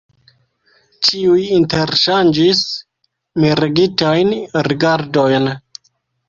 [1.07, 2.63] Ĉiuj interŝanĝis
[3.45, 4.33] miregitajn
[4.71, 5.47] rigardojn.